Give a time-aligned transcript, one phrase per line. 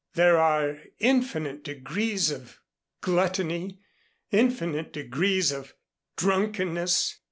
[0.15, 2.57] "There are infinite degrees of
[3.01, 3.77] gluttony
[4.31, 5.75] infinite degrees of
[6.17, 7.19] drunkenness.